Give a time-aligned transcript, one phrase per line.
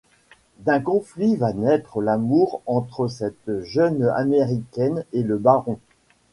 [0.57, 5.77] D'un conflit va naître l'amour entre cette jeune américaine et le baron.